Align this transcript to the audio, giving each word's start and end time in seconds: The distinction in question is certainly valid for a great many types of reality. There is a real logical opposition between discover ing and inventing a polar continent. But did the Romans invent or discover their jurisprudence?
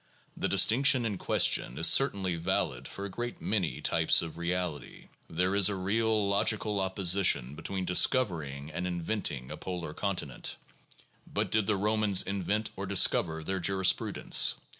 The 0.35 0.47
distinction 0.47 1.05
in 1.05 1.19
question 1.19 1.77
is 1.77 1.85
certainly 1.85 2.35
valid 2.35 2.87
for 2.87 3.05
a 3.05 3.09
great 3.11 3.39
many 3.39 3.81
types 3.81 4.23
of 4.23 4.35
reality. 4.35 5.09
There 5.29 5.53
is 5.53 5.69
a 5.69 5.75
real 5.75 6.27
logical 6.27 6.79
opposition 6.79 7.53
between 7.53 7.85
discover 7.85 8.41
ing 8.41 8.71
and 8.71 8.87
inventing 8.87 9.51
a 9.51 9.57
polar 9.57 9.93
continent. 9.93 10.55
But 11.31 11.51
did 11.51 11.67
the 11.67 11.77
Romans 11.77 12.23
invent 12.23 12.71
or 12.75 12.87
discover 12.87 13.43
their 13.43 13.59
jurisprudence? 13.59 14.55